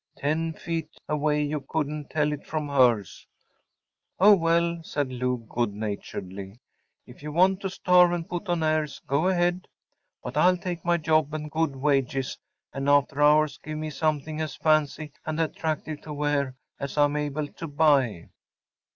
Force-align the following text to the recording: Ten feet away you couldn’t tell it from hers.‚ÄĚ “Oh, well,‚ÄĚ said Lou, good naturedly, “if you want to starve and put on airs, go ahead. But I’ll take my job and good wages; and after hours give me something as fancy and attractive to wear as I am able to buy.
Ten 0.17 0.53
feet 0.53 0.89
away 1.07 1.43
you 1.43 1.59
couldn’t 1.61 2.09
tell 2.09 2.33
it 2.33 2.43
from 2.43 2.67
hers.‚ÄĚ 2.69 3.27
“Oh, 4.19 4.33
well,‚ÄĚ 4.35 4.83
said 4.83 5.09
Lou, 5.11 5.45
good 5.47 5.75
naturedly, 5.75 6.59
“if 7.05 7.21
you 7.21 7.31
want 7.31 7.59
to 7.61 7.69
starve 7.69 8.11
and 8.11 8.27
put 8.27 8.49
on 8.49 8.63
airs, 8.63 8.99
go 9.05 9.27
ahead. 9.27 9.67
But 10.23 10.37
I’ll 10.37 10.57
take 10.57 10.83
my 10.83 10.97
job 10.97 11.35
and 11.35 11.51
good 11.51 11.75
wages; 11.75 12.35
and 12.73 12.89
after 12.89 13.21
hours 13.21 13.59
give 13.63 13.77
me 13.77 13.91
something 13.91 14.41
as 14.41 14.55
fancy 14.55 15.11
and 15.23 15.39
attractive 15.39 16.01
to 16.01 16.13
wear 16.13 16.55
as 16.79 16.97
I 16.97 17.05
am 17.05 17.15
able 17.15 17.47
to 17.47 17.67
buy. 17.67 18.29